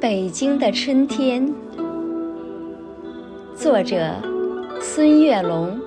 [0.00, 1.52] 北京的春天，
[3.54, 4.14] 作者
[4.80, 5.78] 孙月龙、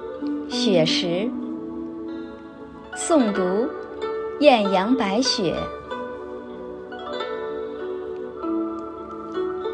[0.47, 1.27] 雪石，
[2.95, 3.41] 诵读
[4.39, 5.55] 艳阳白雪。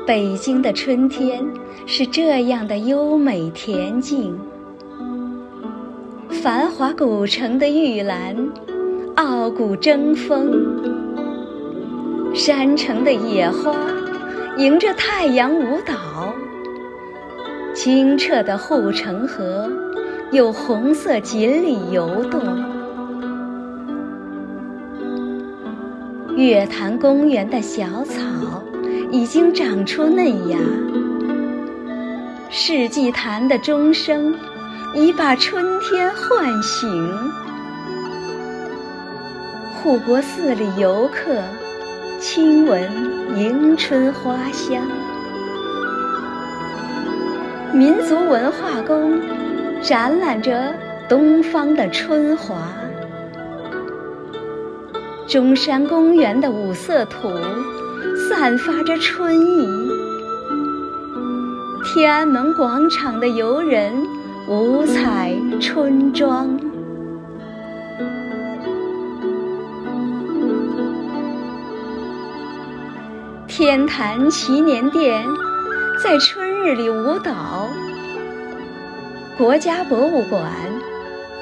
[0.08, 1.46] 北京的春天
[1.86, 4.40] 是这样的优美恬静，
[6.30, 8.38] 繁华古城的玉兰，
[9.18, 10.98] 傲骨争锋。
[12.34, 13.76] 山城的野花
[14.60, 16.36] 迎着太阳舞蹈，
[17.74, 19.72] 清澈的护城河
[20.34, 22.42] 有红色锦鲤游动。
[26.36, 28.62] 月坛公园的小草
[29.12, 30.60] 已经长出嫩芽，
[32.50, 34.36] 世纪坛的钟声
[34.94, 37.10] 已把春天唤醒。
[39.74, 41.42] 护国寺里游客。
[42.20, 42.84] 亲闻
[43.38, 44.86] 迎春花香，
[47.74, 49.22] 民族文化宫
[49.82, 50.76] 展览着
[51.08, 52.58] 东方的春华。
[55.28, 57.30] 中山公园的五色土
[58.28, 59.66] 散发着春意，
[61.86, 63.94] 天安门广场的游人
[64.50, 66.69] 五彩春装。
[73.60, 75.22] 天坛祈年殿
[76.02, 77.68] 在春日里舞蹈，
[79.38, 80.50] 国家博物馆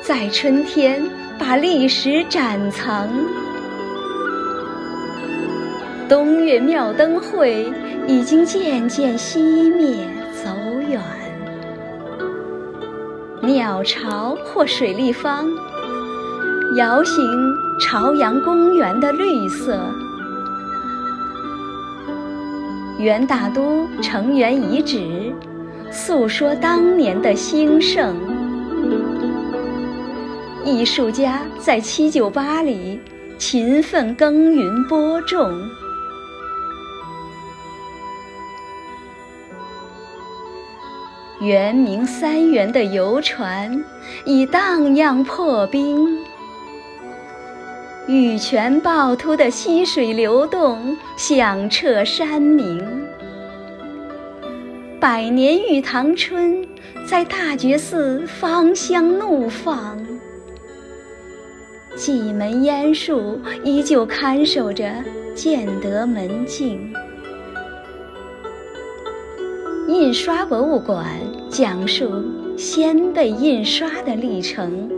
[0.02, 1.08] 在春天
[1.38, 3.08] 把历史展藏，
[6.10, 7.72] 东岳庙灯会
[8.08, 10.04] 已经渐渐熄灭
[10.44, 10.50] 走
[10.90, 11.00] 远，
[13.42, 15.48] 鸟巢或水立方
[16.78, 17.24] 摇醒
[17.80, 19.80] 朝阳公园的绿色。
[23.00, 25.32] 元大都城垣遗址，
[25.92, 28.16] 诉说当年的兴盛。
[30.66, 33.00] 艺术家在七九八里
[33.38, 35.54] 勤奋耕耘播种。
[41.40, 43.86] 圆明三元的游船
[44.26, 46.27] 已荡漾破冰。
[48.08, 52.82] 玉泉趵突的溪水流动，响彻山明。
[54.98, 56.66] 百年玉堂春
[57.06, 60.00] 在大觉寺芳香怒放，
[61.98, 64.90] 蓟门烟树依旧看守着
[65.36, 66.94] 建德门径。
[69.90, 71.06] 印刷博物馆
[71.50, 72.24] 讲述
[72.58, 74.97] 先辈印刷的历程。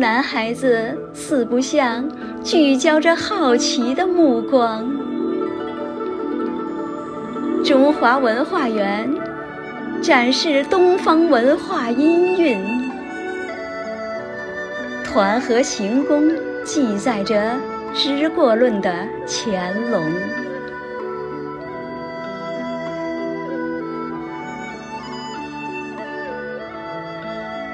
[0.00, 2.08] 男孩子四不像
[2.42, 4.90] 聚焦着好奇的目光。
[7.62, 9.14] 中华文化园
[10.00, 12.58] 展示东方文化音韵。
[15.04, 16.32] 团河行宫
[16.64, 17.54] 记载着
[17.92, 20.29] 知过论的乾隆。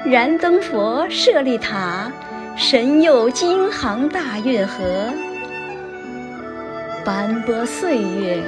[0.09, 2.09] 燃灯佛舍利塔，
[2.55, 5.11] 神佑京杭大运河。
[7.03, 8.41] 斑驳岁月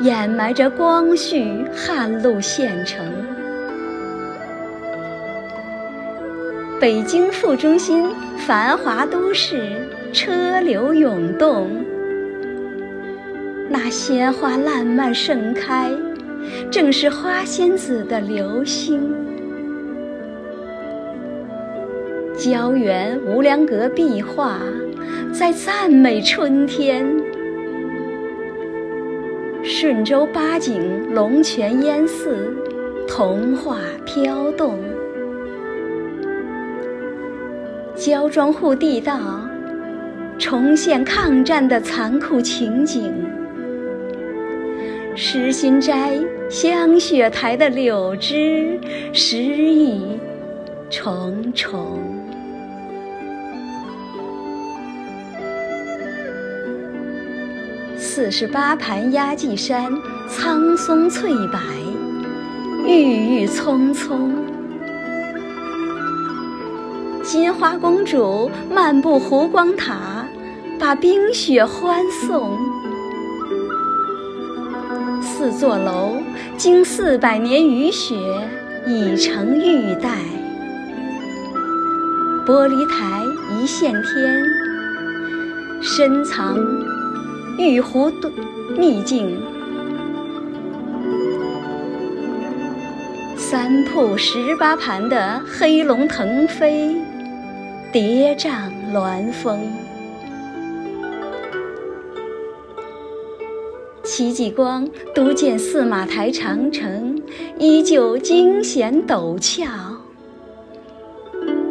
[0.00, 3.04] 掩埋着光绪汉路县城。
[6.80, 9.76] 北京副中心繁华都市，
[10.10, 11.68] 车流涌动。
[13.68, 15.90] 那鲜花烂漫盛开，
[16.70, 19.14] 正是花仙子的流星。
[22.36, 24.60] 胶原无梁阁壁画
[25.32, 27.06] 在赞美春天，
[29.62, 32.54] 顺州八景龙泉烟寺
[33.08, 34.78] 童话飘动，
[37.94, 39.18] 焦庄户地道
[40.38, 43.14] 重现抗战的残酷情景，
[45.14, 48.78] 诗心斋香雪台的柳枝
[49.14, 50.18] 诗意
[50.90, 52.15] 重重。
[57.98, 59.90] 四十八盘压髻山，
[60.28, 61.58] 苍松翠柏，
[62.86, 64.44] 郁郁葱葱。
[67.22, 70.26] 金花公主漫步湖光塔，
[70.78, 72.58] 把冰雪欢送。
[75.22, 76.18] 四座楼
[76.56, 78.14] 经四百年雨雪，
[78.86, 80.18] 已成玉带。
[82.46, 83.22] 玻璃台
[83.58, 84.44] 一线天，
[85.82, 86.56] 深藏。
[87.58, 88.10] 玉壶
[88.76, 89.40] 秘境。
[93.36, 96.94] 三瀑十八盘的黑龙腾飞，
[97.92, 99.58] 叠嶂峦峰。
[104.04, 107.20] 戚继光独见四马台长城
[107.58, 109.66] 依旧惊险陡峭，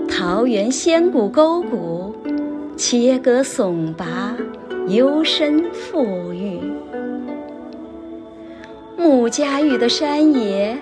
[0.10, 2.16] 桃源仙谷沟谷
[2.76, 4.36] 切割耸拔，
[4.88, 6.60] 幽深富裕。
[8.98, 10.78] 穆家峪的山野。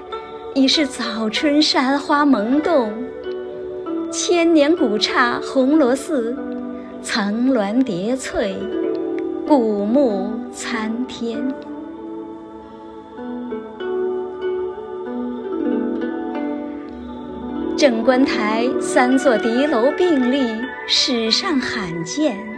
[0.56, 2.94] 已是早春山花萌动，
[4.12, 6.38] 千年古刹红螺寺，
[7.02, 8.56] 层峦叠翠，
[9.48, 11.44] 古木参天。
[17.76, 20.46] 镇关台三座敌楼并立，
[20.86, 22.53] 史上罕见。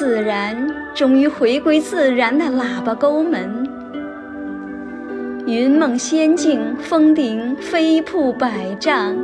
[0.00, 0.56] 自然
[0.94, 3.68] 终于回归自然的喇叭沟门。
[5.46, 9.14] 云梦仙境，峰顶飞瀑百丈，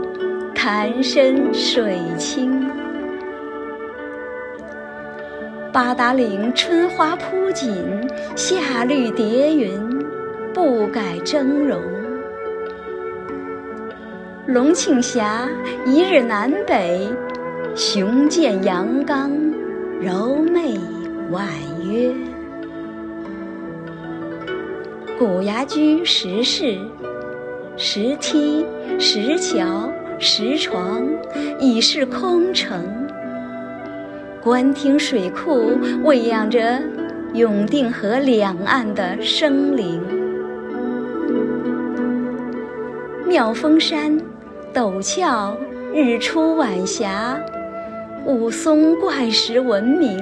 [0.55, 2.71] 潭深水清。
[5.73, 7.73] 八达岭春花铺锦，
[8.37, 9.81] 夏绿叠云，
[10.53, 11.81] 不改峥嵘。
[14.45, 15.49] 龙庆峡
[15.87, 17.09] 一日南北，
[17.75, 19.31] 雄健阳刚，
[20.01, 20.79] 柔媚
[21.31, 21.49] 婉
[21.83, 22.13] 约。
[25.19, 26.79] 古崖居石室，
[27.79, 28.67] 石梯、
[28.99, 31.03] 石桥、石床，
[31.59, 32.85] 已是空城。
[34.43, 36.79] 官厅水库喂养着
[37.33, 40.01] 永定河两岸的生灵。
[43.27, 44.21] 妙峰山
[44.75, 45.57] 陡峭，
[45.95, 47.41] 日出晚霞，
[48.27, 50.19] 武松怪石闻名。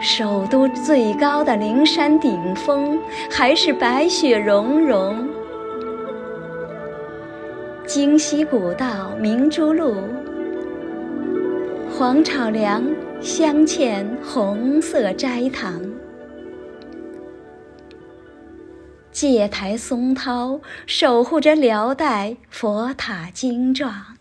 [0.00, 2.98] 首都最高的灵山顶峰
[3.30, 5.28] 还是白雪融融。
[7.86, 9.94] 京西古道明珠路，
[11.96, 12.82] 黄草梁
[13.20, 15.80] 镶嵌红色斋堂。
[19.12, 24.13] 戒台松涛守护着辽代佛塔精壮。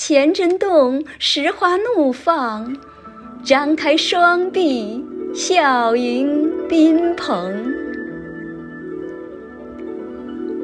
[0.00, 2.76] 乾真洞石花怒放。
[3.42, 5.04] 张开双臂，
[5.34, 7.74] 笑迎宾朋。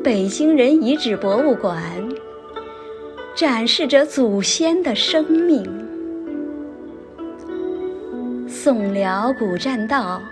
[0.05, 1.83] 北京人遗址博物馆
[3.35, 5.65] 展示着祖先的生命。
[8.47, 10.23] 宋辽古栈道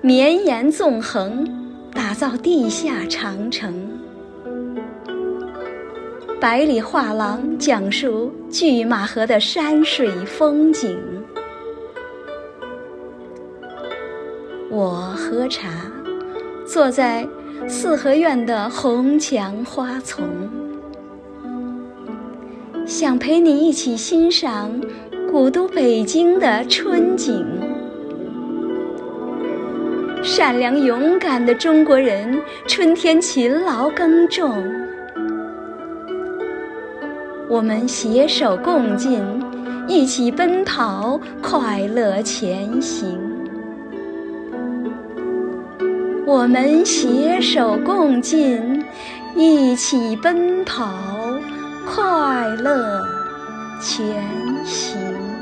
[0.00, 1.46] 绵延纵横，
[1.92, 3.87] 打造地下长城。
[6.40, 10.96] 百里画廊讲述拒马河的山水风景。
[14.70, 15.68] 我喝茶，
[16.64, 17.26] 坐在
[17.66, 20.24] 四合院的红墙花丛，
[22.86, 24.80] 想陪你一起欣赏
[25.28, 27.44] 古都北京的春景。
[30.22, 34.64] 善良勇敢的中国人，春天勤劳耕种，
[37.50, 39.22] 我们携手共进，
[39.88, 43.18] 一起奔跑，快乐前行。
[46.26, 48.84] 我们携手共进，
[49.34, 50.92] 一起奔跑，
[51.86, 53.00] 快乐
[53.80, 54.22] 前
[54.66, 55.37] 行。